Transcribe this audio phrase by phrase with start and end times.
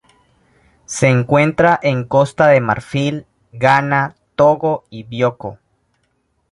[0.85, 5.59] Se encuentra en Costa de Marfil, Ghana, Togo y Bioko.